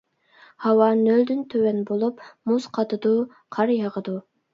ھاۋا 0.63 0.85
نۆلدىن 1.01 1.43
تۆۋەن 1.53 1.83
بولۇپ 1.89 2.23
مۇز 2.53 2.65
قاتىدۇ، 2.79 3.13
قار 3.59 3.75
ياغىدۇ. 3.75 4.17